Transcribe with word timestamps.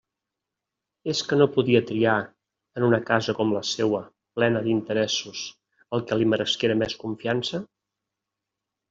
És 1.11 1.19
que 1.31 1.37
no 1.41 1.45
podia 1.57 1.81
triar, 1.89 2.15
en 2.81 2.85
una 2.87 2.99
casa 3.09 3.35
com 3.39 3.53
la 3.57 3.61
seua, 3.73 3.99
plena 4.39 4.63
d'«interessos», 4.69 5.45
el 5.99 6.03
que 6.09 6.19
li 6.23 6.29
meresquera 6.33 6.79
més 6.81 6.97
confiança? 7.05 7.61